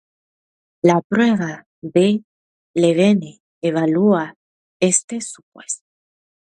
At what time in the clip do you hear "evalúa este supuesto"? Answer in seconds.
3.61-5.85